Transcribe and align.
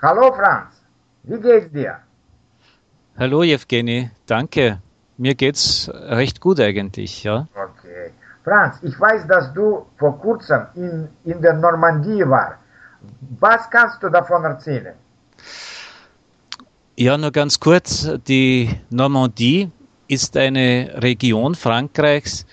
Hallo 0.00 0.32
Franz, 0.32 0.80
wie 1.24 1.40
geht's 1.40 1.72
dir? 1.72 1.98
Hallo 3.18 3.42
Evgeny, 3.42 4.10
danke. 4.26 4.80
Mir 5.16 5.34
geht's 5.34 5.90
recht 5.92 6.40
gut 6.40 6.60
eigentlich, 6.60 7.24
ja. 7.24 7.48
Okay. 7.54 8.12
Franz, 8.44 8.76
ich 8.82 8.98
weiß, 8.98 9.26
dass 9.26 9.52
du 9.54 9.86
vor 9.98 10.20
kurzem 10.20 10.66
in, 10.76 11.08
in 11.24 11.42
der 11.42 11.54
Normandie 11.54 12.22
warst. 12.24 12.58
Was 13.40 13.68
kannst 13.70 14.00
du 14.00 14.08
davon 14.08 14.44
erzählen? 14.44 14.94
Ja, 16.96 17.18
nur 17.18 17.32
ganz 17.32 17.58
kurz. 17.58 18.08
Die 18.28 18.70
Normandie 18.90 19.72
ist 20.06 20.36
eine 20.36 20.94
Region 21.02 21.56
Frankreichs, 21.56 22.46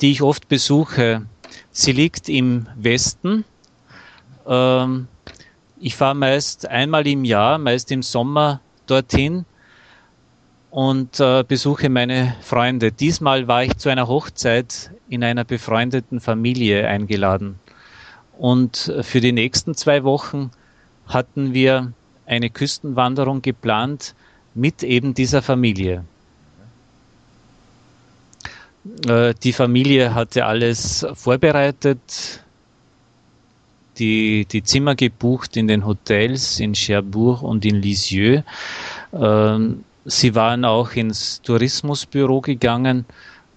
die 0.00 0.10
ich 0.10 0.22
oft 0.22 0.48
besuche. 0.48 1.22
Sie 1.70 1.92
liegt 1.92 2.28
im 2.28 2.66
Westen. 2.74 3.44
Ähm, 4.46 5.06
ich 5.82 5.96
fahre 5.96 6.14
meist 6.14 6.68
einmal 6.68 7.06
im 7.08 7.24
Jahr, 7.24 7.58
meist 7.58 7.90
im 7.90 8.02
Sommer 8.02 8.60
dorthin 8.86 9.44
und 10.70 11.18
äh, 11.18 11.42
besuche 11.46 11.90
meine 11.90 12.36
Freunde. 12.40 12.92
Diesmal 12.92 13.48
war 13.48 13.64
ich 13.64 13.76
zu 13.76 13.88
einer 13.88 14.06
Hochzeit 14.06 14.92
in 15.08 15.24
einer 15.24 15.44
befreundeten 15.44 16.20
Familie 16.20 16.86
eingeladen. 16.86 17.58
Und 18.38 18.92
für 19.02 19.20
die 19.20 19.32
nächsten 19.32 19.74
zwei 19.74 20.04
Wochen 20.04 20.52
hatten 21.06 21.52
wir 21.52 21.92
eine 22.26 22.48
Küstenwanderung 22.48 23.42
geplant 23.42 24.14
mit 24.54 24.84
eben 24.84 25.14
dieser 25.14 25.42
Familie. 25.42 26.04
Äh, 29.06 29.34
die 29.42 29.52
Familie 29.52 30.14
hatte 30.14 30.46
alles 30.46 31.04
vorbereitet, 31.14 32.41
die, 33.98 34.46
die 34.46 34.62
Zimmer 34.62 34.94
gebucht 34.94 35.56
in 35.56 35.68
den 35.68 35.86
Hotels 35.86 36.60
in 36.60 36.74
Cherbourg 36.74 37.42
und 37.42 37.64
in 37.64 37.76
Lisieux. 37.76 38.42
Ähm, 39.12 39.84
sie 40.04 40.34
waren 40.34 40.64
auch 40.64 40.92
ins 40.92 41.40
Tourismusbüro 41.42 42.40
gegangen 42.40 43.04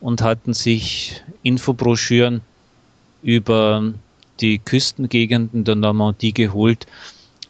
und 0.02 0.22
hatten 0.22 0.54
sich 0.54 1.24
Infobroschüren 1.44 2.42
über 3.24 3.94
die 4.40 4.60
Küstengegenden 4.60 5.64
der 5.64 5.76
Normandie 5.76 6.34
geholt 6.34 6.86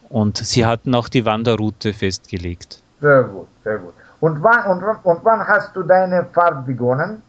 und 0.09 0.38
sie 0.38 0.65
hatten 0.65 0.93
auch 0.95 1.09
die 1.09 1.25
Wanderroute 1.25 1.93
festgelegt. 1.93 2.81
Sehr 3.01 3.23
gut, 3.23 3.47
sehr 3.63 3.79
gut. 3.79 3.93
Und 4.19 4.41
wann, 4.41 4.65
und, 4.71 4.83
und 5.03 5.19
wann 5.23 5.45
hast 5.45 5.75
du 5.75 5.83
deine 5.83 6.25
Fahrt 6.33 6.65
begonnen? 6.65 7.21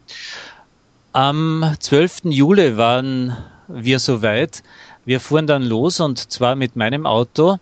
Am 1.11 1.75
12. 1.79 2.25
Juli 2.25 2.77
waren 2.77 3.35
wir 3.67 3.99
soweit. 3.99 4.63
Wir 5.07 5.21
fuhren 5.21 5.47
dann 5.47 5.63
los 5.63 6.01
und 6.01 6.19
zwar 6.29 6.57
mit 6.57 6.75
meinem 6.75 7.05
Auto. 7.05 7.59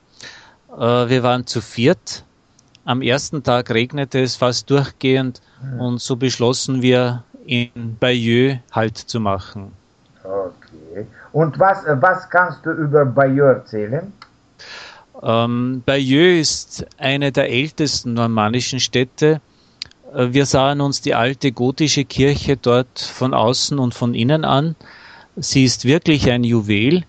Äh, 0.76 0.80
wir 0.80 1.22
waren 1.22 1.46
zu 1.46 1.62
viert. 1.62 2.24
Am 2.86 3.04
ersten 3.04 3.44
Tag 3.44 3.70
regnete 3.70 4.24
es 4.24 4.36
fast 4.36 4.68
durchgehend 4.72 5.42
hm. 5.62 5.80
und 5.80 6.02
so 6.02 6.16
beschlossen 6.16 6.82
wir 6.82 7.24
in 7.46 7.98
Bayeux 8.00 8.58
Halt 8.72 8.98
zu 8.98 9.20
machen. 9.20 9.72
Okay. 10.24 11.06
Und 11.34 11.60
was, 11.60 11.84
was 11.86 12.28
kannst 12.32 12.66
du 12.66 12.72
über 12.72 13.06
Bayeux 13.06 13.58
erzählen? 13.58 14.12
Ähm, 15.22 15.84
Bayeux 15.86 16.42
ist 16.42 16.88
eine 16.98 17.32
der 17.32 17.52
ältesten 17.52 18.16
normannischen 18.16 18.80
Städte. 18.80 19.40
Äh, 20.16 20.30
wir 20.34 20.48
sahen 20.48 20.82
uns 20.82 21.00
die 21.02 21.14
alte 21.14 21.52
gotische 21.52 22.06
Kirche 22.06 22.58
dort 22.58 23.00
von 23.00 23.36
außen 23.36 23.78
und 23.78 23.94
von 23.94 24.16
innen 24.16 24.46
an. 24.46 24.76
Sie 25.36 25.64
ist 25.64 25.86
wirklich 25.86 26.32
ein 26.32 26.44
Juwel. 26.44 27.04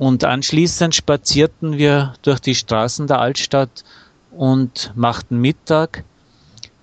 Und 0.00 0.24
anschließend 0.24 0.94
spazierten 0.94 1.76
wir 1.76 2.14
durch 2.22 2.40
die 2.40 2.54
Straßen 2.54 3.06
der 3.06 3.18
Altstadt 3.18 3.84
und 4.30 4.92
machten 4.96 5.36
Mittag. 5.36 6.04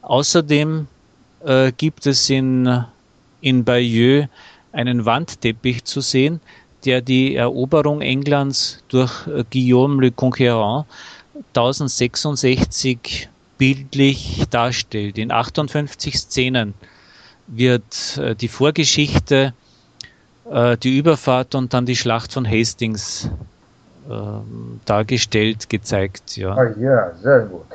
Außerdem 0.04 0.86
äh, 1.44 1.72
gibt 1.72 2.06
es 2.06 2.30
in, 2.30 2.86
in 3.42 3.64
Bayeux 3.64 4.27
einen 4.72 5.06
Wandteppich 5.06 5.83
zu 5.83 6.02
sehen, 6.02 6.42
der 6.86 7.02
die 7.02 7.33
Eroberung 7.33 8.02
Englands 8.02 8.83
durch 8.88 9.26
äh, 9.26 9.44
Guillaume 9.52 10.00
le 10.00 10.10
Conquérant 10.10 10.86
1066 11.56 13.30
bildlich 13.58 14.44
darstellt. 14.52 15.17
In 15.17 15.32
58 15.32 16.20
Szenen 16.20 16.76
wird 17.48 18.20
äh, 18.20 18.36
die 18.36 18.48
Vorgeschichte, 18.48 19.56
äh, 20.52 20.77
die 20.77 20.97
Überfahrt 20.97 21.55
und 21.55 21.73
dann 21.73 21.85
die 21.85 21.95
Schlacht 21.95 22.33
von 22.33 22.49
Hastings 22.49 23.30
dargestellt, 24.85 25.69
gezeigt. 25.69 26.37
Ja, 26.37 26.55
oh, 26.55 26.80
ja 26.80 27.11
sehr 27.15 27.41
gut. 27.41 27.65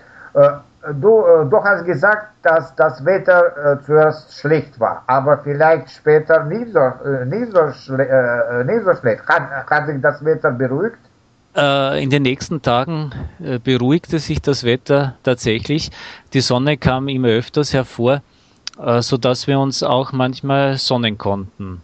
Du, 1.01 1.21
äh, 1.21 1.49
du 1.49 1.63
hast 1.63 1.85
gesagt, 1.85 2.27
dass 2.43 2.75
das 2.75 3.05
Wetter 3.05 3.79
äh, 3.79 3.85
zuerst 3.85 4.37
schlecht 4.41 4.81
war, 4.81 5.05
aber 5.07 5.39
vielleicht 5.39 5.91
später 5.91 6.43
nicht 6.45 6.73
so, 6.73 6.81
äh, 6.81 7.25
nicht 7.25 7.53
so, 7.53 7.71
schle 7.71 8.09
äh, 8.09 8.65
nicht 8.65 8.85
so 8.85 8.93
schlecht. 8.95 9.23
Hat, 9.29 9.49
hat 9.71 9.87
sich 9.87 10.01
das 10.03 10.25
Wetter 10.25 10.51
beruhigt? 10.51 10.99
Äh, 11.55 12.03
in 12.03 12.11
den 12.11 12.25
nächsten 12.25 12.63
Tagen 12.63 13.13
äh, 13.41 13.61
beruhigte 13.61 14.19
sich 14.19 14.43
das 14.43 14.65
Wetter 14.65 15.15
tatsächlich. 15.23 15.93
Die 16.33 16.41
Sonne 16.41 16.77
kam 16.77 17.07
immer 17.07 17.29
öfters 17.29 17.73
hervor, 17.73 18.23
sodass 19.01 19.47
wir 19.47 19.61
uns 19.61 19.83
auch 19.83 20.13
manchmal 20.13 20.79
sonnen 20.79 21.19
konnten. 21.19 21.83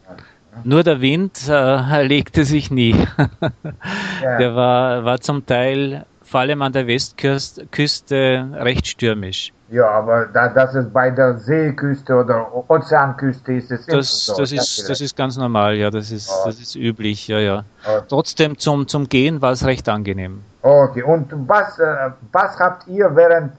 Nur 0.65 0.83
der 0.83 1.01
Wind 1.01 1.47
legte 2.03 2.45
sich 2.45 2.71
nie. 2.71 2.93
ja. 4.23 4.39
Der 4.39 4.55
war, 4.55 5.05
war 5.05 5.21
zum 5.21 5.45
Teil 5.47 6.05
vor 6.29 6.41
allem 6.41 6.63
an 6.63 6.73
der 6.73 6.87
Westküste 6.87 8.49
recht 8.55 8.87
stürmisch. 8.87 9.53
Ja, 9.71 9.87
aber 9.91 10.27
da, 10.27 10.49
das 10.49 10.75
ist 10.75 10.93
bei 10.93 11.11
der 11.11 11.39
Seeküste 11.39 12.15
oder 12.15 12.71
Ozeanküste 12.71 13.53
ist 13.53 13.71
es 13.71 13.87
das, 13.87 14.27
so. 14.27 14.37
Das 14.37 14.51
ist, 14.51 14.89
das 14.89 15.01
ist 15.01 15.15
ganz 15.15 15.37
normal, 15.37 15.77
ja, 15.77 15.91
das 15.91 16.11
ist, 16.11 16.31
oh. 16.31 16.47
das 16.47 16.59
ist 16.59 16.75
üblich, 16.75 17.29
ja, 17.29 17.39
ja. 17.39 17.65
Okay. 17.85 18.07
Trotzdem 18.09 18.59
zum, 18.59 18.89
zum 18.89 19.09
Gehen 19.09 19.43
war 19.43 19.53
es 19.53 19.67
recht 19.67 19.89
angenehm. 19.89 20.43
Okay, 20.63 21.03
und 21.03 21.33
was, 21.47 21.79
äh, 21.79 22.11
was 22.33 22.59
habt 22.59 22.87
ihr 22.89 23.15
während 23.15 23.53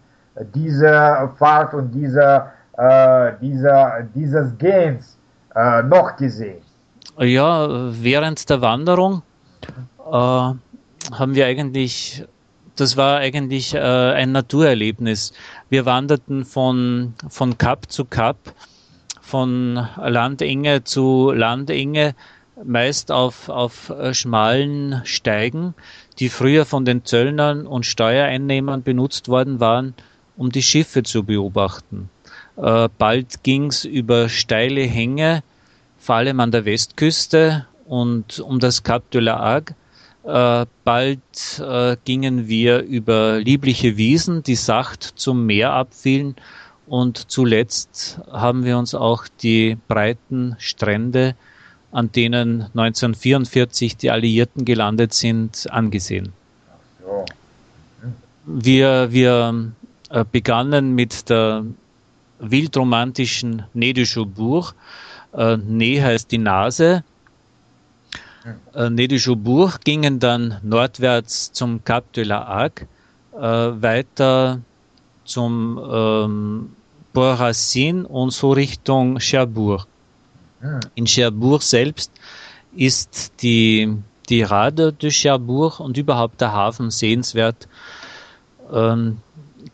dieser 0.55 1.31
Fahrt 1.37 1.75
und 1.75 1.91
dieser, 1.91 2.53
äh, 2.77 3.33
dieser, 3.39 4.01
dieses 4.15 4.57
Gehens 4.57 5.17
äh, 5.55 5.83
noch 5.83 6.15
gesehen? 6.15 6.61
Ja, 7.21 7.91
während 8.01 8.49
der 8.49 8.61
Wanderung 8.61 9.23
äh, 10.09 10.11
haben 10.11 11.35
wir 11.35 11.45
eigentlich 11.45 12.23
das 12.79 12.95
war 12.95 13.17
eigentlich 13.17 13.73
äh, 13.73 13.79
ein 13.79 14.31
Naturerlebnis. 14.31 15.33
Wir 15.69 15.85
wanderten 15.85 16.45
von, 16.45 17.13
von 17.27 17.57
Kap 17.57 17.91
zu 17.91 18.05
Kap, 18.05 18.37
von 19.19 19.85
Landenge 19.97 20.85
zu 20.85 21.33
Landenge, 21.35 22.15
meist 22.63 23.11
auf, 23.11 23.49
auf 23.49 23.89
äh, 23.89 24.13
schmalen 24.13 25.01
Steigen, 25.03 25.73
die 26.19 26.29
früher 26.29 26.65
von 26.65 26.85
den 26.85 27.03
Zöllnern 27.03 27.67
und 27.67 27.85
Steuereinnehmern 27.85 28.81
benutzt 28.81 29.27
worden 29.27 29.59
waren, 29.59 29.93
um 30.37 30.49
die 30.49 30.63
Schiffe 30.63 31.03
zu 31.03 31.25
beobachten. 31.25 32.09
Äh, 32.55 32.87
bald 32.97 33.43
ging's 33.43 33.83
über 33.83 34.29
steile 34.29 34.83
Hänge, 34.83 35.43
vor 35.99 36.15
allem 36.15 36.39
an 36.39 36.51
der 36.51 36.65
Westküste 36.65 37.65
und 37.85 38.39
um 38.39 38.59
das 38.59 38.83
Cap 38.83 39.09
de 39.11 39.21
la 39.21 39.39
Hague, 39.39 39.75
äh, 40.23 40.65
bald 40.83 41.59
äh, 41.59 41.97
gingen 42.05 42.47
wir 42.47 42.81
über 42.81 43.39
liebliche 43.39 43.97
Wiesen, 43.97 44.43
die 44.43 44.55
sacht 44.55 45.03
zum 45.03 45.45
Meer 45.45 45.73
abfielen 45.73 46.35
und 46.87 47.31
zuletzt 47.31 48.19
haben 48.31 48.65
wir 48.65 48.77
uns 48.77 48.95
auch 48.95 49.25
die 49.41 49.77
breiten 49.87 50.55
Strände, 50.57 51.35
an 51.91 52.11
denen 52.11 52.63
1944 52.63 53.97
die 53.97 54.11
Alliierten 54.11 54.65
gelandet 54.65 55.13
sind, 55.13 55.67
angesehen. 55.71 56.33
Wir, 58.45 59.11
wir 59.11 59.71
äh, 60.09 60.25
begannen 60.31 60.95
mit 60.95 61.29
der 61.29 61.63
wildromantischen 62.39 63.63
Nez 63.73 63.93
de 63.93 64.05
Chaubourg. 64.05 64.73
Äh, 65.33 65.57
Nez 65.57 66.01
heißt 66.01 66.31
die 66.31 66.37
Nase 66.37 67.03
äh, 68.73 68.89
Nedi-Jobourg 68.89 69.81
gingen 69.83 70.19
dann 70.19 70.59
nordwärts 70.63 71.51
zum 71.51 71.83
Cap 71.83 72.11
de 72.13 72.23
la 72.23 72.47
Hague, 72.47 72.87
äh, 73.33 73.81
weiter 73.81 74.61
zum 75.25 75.79
ähm, 75.91 76.69
Port 77.13 77.39
Racine 77.39 78.07
und 78.07 78.31
so 78.31 78.51
Richtung 78.51 79.19
Cherbourg. 79.19 79.85
In 80.95 81.05
Cherbourg 81.05 81.61
selbst 81.61 82.11
ist 82.75 83.31
die, 83.41 83.95
die 84.27 84.43
Rade 84.43 84.91
de 84.91 85.09
Cherbourg 85.09 85.79
und 85.79 85.97
überhaupt 85.97 86.41
der 86.41 86.51
Hafen 86.51 86.91
sehenswert. 86.91 87.67
Ähm, 88.71 89.19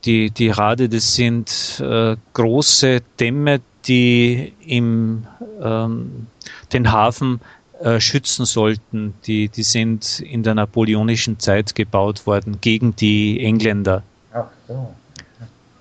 die, 0.04 0.30
die 0.30 0.50
Rade, 0.50 0.88
das 0.90 1.16
sind 1.16 1.80
äh, 1.80 2.16
große 2.34 3.02
Dämme, 3.20 3.62
die 3.88 4.54
im, 4.66 5.26
ähm, 5.62 6.28
den 6.74 6.92
Hafen 6.92 7.42
äh, 7.80 8.00
schützen 8.00 8.46
sollten. 8.46 9.14
Die, 9.26 9.50
die 9.50 9.64
sind 9.64 10.20
in 10.20 10.44
der 10.44 10.56
napoleonischen 10.56 11.40
Zeit 11.40 11.76
gebaut 11.76 12.26
worden 12.26 12.60
gegen 12.62 12.96
die 12.96 13.44
Engländer. 13.44 14.04
Ach 14.34 14.46
so. 14.68 14.94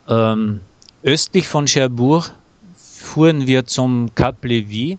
Ähm, 0.08 0.60
östlich 1.02 1.48
von 1.48 1.66
Cherbourg 1.66 2.34
fuhren 2.76 3.46
wir 3.46 3.64
zum 3.66 4.14
Cap 4.14 4.44
Lévis, 4.44 4.98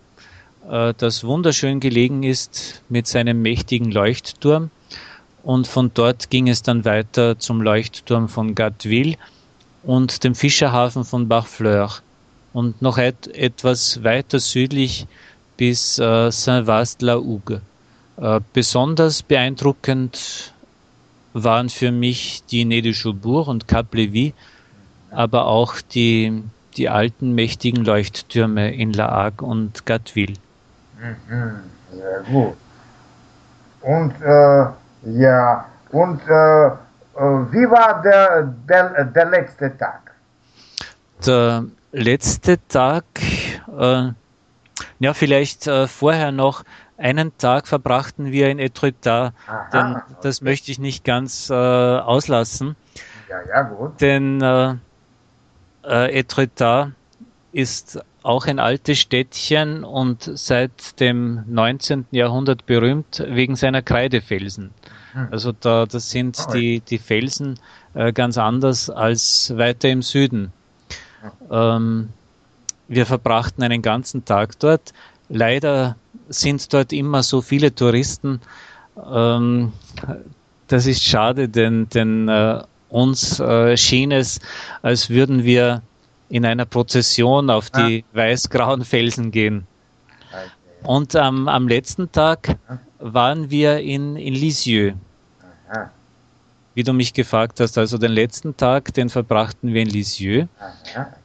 äh, 0.68 0.94
das 0.96 1.22
wunderschön 1.24 1.80
gelegen 1.80 2.22
ist 2.22 2.82
mit 2.88 3.06
seinem 3.06 3.42
mächtigen 3.42 3.90
Leuchtturm. 3.90 4.70
Und 5.42 5.68
von 5.68 5.92
dort 5.94 6.30
ging 6.30 6.48
es 6.48 6.62
dann 6.62 6.84
weiter 6.84 7.38
zum 7.38 7.60
Leuchtturm 7.60 8.28
von 8.28 8.54
Gatteville 8.54 9.16
und 9.84 10.24
dem 10.24 10.34
Fischerhafen 10.34 11.04
von 11.04 11.28
Barfleur. 11.28 11.92
Und 12.56 12.80
noch 12.80 12.96
et 12.96 13.28
etwas 13.36 14.02
weiter 14.02 14.38
südlich 14.38 15.06
bis 15.58 15.98
äh, 15.98 16.30
Saint-Vaast-la-Hougue. 16.30 17.60
Äh, 18.16 18.40
besonders 18.54 19.22
beeindruckend 19.22 20.54
waren 21.34 21.68
für 21.68 21.92
mich 21.92 22.44
die 22.46 22.64
Nez 22.64 22.82
de 22.82 22.94
Chaubourg 22.94 23.48
und 23.48 23.68
Cap 23.68 23.92
Lévis, 23.92 24.32
aber 25.10 25.44
auch 25.44 25.82
die, 25.82 26.44
die 26.78 26.88
alten 26.88 27.34
mächtigen 27.34 27.84
Leuchttürme 27.84 28.74
in 28.74 28.94
La 28.94 29.10
Hague 29.10 29.46
und 29.46 29.84
Gatteville. 29.84 30.38
Mhm, 30.98 31.60
sehr 31.92 32.22
gut. 32.22 32.56
Und 33.82 34.14
äh, 34.22 34.66
ja, 35.20 35.66
und 35.92 36.22
äh, 36.26 36.66
äh, 36.68 36.72
wie 37.52 37.68
war 37.70 38.00
der, 38.00 38.54
der, 38.66 39.04
der 39.04 39.26
letzte 39.26 39.76
Tag? 39.76 40.05
Der 41.24 41.64
letzte 41.92 42.58
Tag, 42.68 43.04
äh, 43.78 44.10
ja, 44.98 45.14
vielleicht 45.14 45.66
äh, 45.66 45.86
vorher 45.86 46.32
noch 46.32 46.64
einen 46.98 47.36
Tag 47.38 47.66
verbrachten 47.66 48.32
wir 48.32 48.48
in 48.50 48.58
Etretat, 48.58 49.34
denn 49.72 49.96
das 50.22 50.40
möchte 50.40 50.70
ich 50.70 50.78
nicht 50.78 51.04
ganz 51.04 51.50
äh, 51.50 51.54
auslassen. 51.54 52.76
Ja, 53.28 53.36
ja, 53.48 53.62
gut. 53.62 54.00
Denn 54.00 54.40
äh, 54.40 54.74
äh, 55.84 56.18
Etretat 56.18 56.92
ist 57.52 58.00
auch 58.22 58.46
ein 58.46 58.58
altes 58.58 58.98
Städtchen 58.98 59.84
und 59.84 60.30
seit 60.34 60.98
dem 61.00 61.44
19. 61.46 62.06
Jahrhundert 62.10 62.66
berühmt 62.66 63.24
wegen 63.28 63.56
seiner 63.56 63.82
Kreidefelsen. 63.82 64.72
Hm. 65.12 65.28
Also 65.30 65.52
da 65.52 65.86
das 65.86 66.10
sind 66.10 66.44
oh, 66.48 66.52
die, 66.52 66.80
die 66.80 66.98
Felsen 66.98 67.58
äh, 67.94 68.12
ganz 68.12 68.36
anders 68.36 68.90
als 68.90 69.56
weiter 69.56 69.88
im 69.88 70.02
Süden. 70.02 70.52
Ähm, 71.50 72.10
wir 72.88 73.06
verbrachten 73.06 73.62
einen 73.62 73.82
ganzen 73.82 74.24
Tag 74.24 74.58
dort. 74.58 74.92
Leider 75.28 75.96
sind 76.28 76.72
dort 76.72 76.92
immer 76.92 77.22
so 77.22 77.40
viele 77.40 77.74
Touristen. 77.74 78.40
Ähm, 79.12 79.72
das 80.68 80.86
ist 80.86 81.04
schade, 81.04 81.48
denn, 81.48 81.88
denn 81.88 82.28
äh, 82.28 82.62
uns 82.88 83.40
äh, 83.40 83.76
schien 83.76 84.12
es, 84.12 84.40
als 84.82 85.10
würden 85.10 85.44
wir 85.44 85.82
in 86.28 86.44
einer 86.44 86.64
Prozession 86.64 87.50
auf 87.50 87.70
die 87.70 88.04
ah. 88.12 88.16
weiß-grauen 88.16 88.84
Felsen 88.84 89.30
gehen. 89.30 89.66
Und 90.82 91.14
ähm, 91.14 91.48
am 91.48 91.68
letzten 91.68 92.10
Tag 92.12 92.56
waren 92.98 93.50
wir 93.50 93.78
in, 93.80 94.16
in 94.16 94.34
Lisieux. 94.34 94.94
Aha. 95.68 95.90
Wie 96.76 96.82
du 96.82 96.92
mich 96.92 97.14
gefragt 97.14 97.58
hast, 97.60 97.78
also 97.78 97.96
den 97.96 98.12
letzten 98.12 98.54
Tag, 98.54 98.92
den 98.92 99.08
verbrachten 99.08 99.72
wir 99.72 99.80
in 99.80 99.88
Lisieux. 99.88 100.46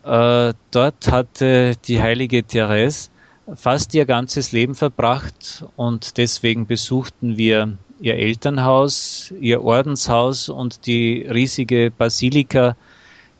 Äh, 0.06 0.53
dort 0.71 1.12
hatte 1.12 1.74
die 1.86 2.01
heilige 2.01 2.42
Therese 2.42 3.09
fast 3.56 3.94
ihr 3.94 4.06
ganzes 4.06 4.53
Leben 4.53 4.75
verbracht 4.75 5.65
und 5.75 6.15
deswegen 6.18 6.68
besuchten 6.68 7.36
wir 7.36 7.77
ihr 8.00 8.15
Elternhaus, 8.15 9.33
ihr 9.42 9.62
Ordenshaus 9.62 10.48
und 10.48 10.86
die 10.86 11.27
riesige 11.30 11.92
Basilika, 11.92 12.77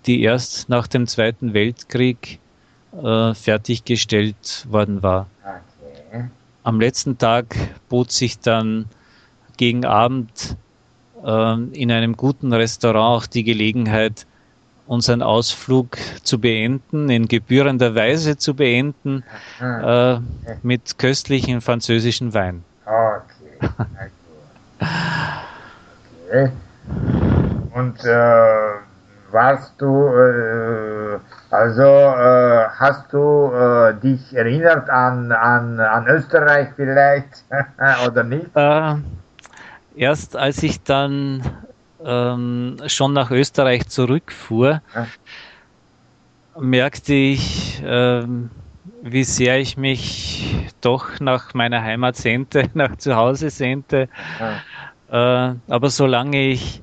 die 0.06 0.22
erst 0.22 0.68
nach 0.68 0.88
dem 0.88 1.08
Zweiten 1.08 1.54
Weltkrieg 1.54 2.40
äh, 3.02 3.34
fertiggestellt 3.34 4.66
worden 4.70 5.02
war. 5.02 5.28
Okay. 5.46 6.26
Am 6.64 6.82
letzten 6.82 7.18
Tag 7.18 7.56
bot 7.88 8.12
sich 8.12 8.38
dann 8.40 8.88
gegen 9.56 9.86
Abend 9.86 10.58
in 11.24 11.92
einem 11.92 12.18
guten 12.18 12.54
Restaurant 12.54 13.24
auch 13.24 13.28
die 13.28 13.44
Gelegenheit, 13.44 14.26
unseren 14.88 15.22
Ausflug 15.22 15.98
zu 16.24 16.40
beenden, 16.40 17.10
in 17.10 17.28
gebührender 17.28 17.96
Weise 17.96 18.38
zu 18.38 18.56
beenden, 18.56 19.24
äh, 19.62 20.18
mit 20.64 20.98
köstlichen 20.98 21.62
französischen 21.62 22.34
Wein. 22.34 22.64
Okay. 22.86 23.70
okay. 26.28 26.52
Und 27.74 28.04
äh, 28.04 28.74
warst 29.32 29.74
du, 29.80 30.08
äh, 30.08 31.20
also 31.52 31.84
äh, 31.84 32.68
hast 32.78 33.14
du 33.14 33.52
äh, 33.54 33.94
dich 33.96 34.36
erinnert 34.36 34.90
an, 34.90 35.32
an, 35.32 35.80
an 35.80 36.08
Österreich 36.08 36.70
vielleicht 36.76 37.46
oder 38.08 38.24
nicht? 38.24 38.48
Erst 39.96 40.36
als 40.36 40.64
ich 40.64 40.82
dann 40.84 41.44
ähm, 42.04 42.78
schon 42.88 43.14
nach 43.14 43.32
Österreich 43.32 43.88
zurückfuhr, 43.88 44.82
ja. 44.96 45.08
merkte 46.60 47.14
ich, 47.14 47.82
ähm, 47.86 48.50
wie 49.04 49.24
sehr 49.24 49.60
ich 49.60 49.78
mich 49.78 50.68
doch 50.82 51.20
nach 51.20 51.54
meiner 51.54 51.82
Heimat 51.82 52.16
sehnte, 52.16 52.70
nach 52.74 52.96
zu 52.98 53.16
Hause 53.16 53.50
sehnte. 53.50 54.10
Ja. 54.40 55.52
Äh, 55.52 55.56
aber 55.68 55.90
solange 55.90 56.48
ich 56.48 56.82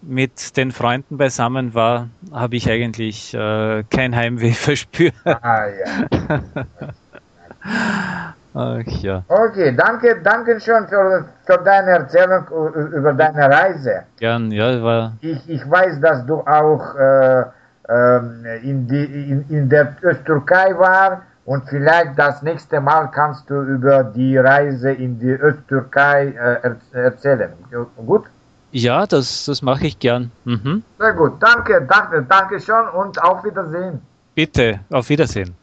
mit 0.00 0.56
den 0.56 0.72
Freunden 0.72 1.18
beisammen 1.18 1.74
war, 1.74 2.10
habe 2.32 2.56
ich 2.56 2.70
eigentlich 2.70 3.34
äh, 3.34 3.84
kein 3.90 4.14
Heimweh 4.14 4.52
verspürt. 4.52 5.14
Ah, 5.24 5.66
ja. 5.66 6.34
Ach, 8.56 8.86
ja. 9.02 9.22
Okay, 9.28 9.76
danke, 9.76 10.18
danke 10.22 10.58
schön 10.58 10.88
für, 10.88 11.26
für 11.44 11.58
deine 11.58 11.90
Erzählung 11.90 12.46
über 12.90 13.12
deine 13.12 13.50
Reise. 13.50 14.04
Gern, 14.18 14.50
ja, 14.50 14.82
war. 14.82 15.12
Ich, 15.20 15.46
ich 15.46 15.70
weiß, 15.70 16.00
dass 16.00 16.24
du 16.24 16.36
auch 16.40 16.94
äh, 16.96 17.40
äh, 17.88 18.58
in, 18.62 18.88
die, 18.88 19.04
in, 19.30 19.44
in 19.50 19.68
der 19.68 19.94
Östtürkei 20.02 20.74
war 20.78 21.20
und 21.44 21.68
vielleicht 21.68 22.18
das 22.18 22.40
nächste 22.40 22.80
Mal 22.80 23.10
kannst 23.10 23.50
du 23.50 23.60
über 23.60 24.02
die 24.02 24.38
Reise 24.38 24.90
in 24.90 25.18
die 25.18 25.32
Östtürkei 25.32 26.28
äh, 26.28 26.98
erzählen. 26.98 27.52
Gut? 28.06 28.24
Ja, 28.72 29.06
das, 29.06 29.44
das 29.44 29.60
mache 29.60 29.86
ich 29.86 29.98
gern. 29.98 30.30
Mhm. 30.44 30.82
Sehr 30.98 31.12
gut, 31.12 31.34
danke, 31.40 31.86
danke, 31.86 32.24
danke 32.26 32.58
schon 32.58 32.88
und 32.88 33.22
auf 33.22 33.44
Wiedersehen. 33.44 34.00
Bitte, 34.34 34.80
auf 34.90 35.10
Wiedersehen. 35.10 35.54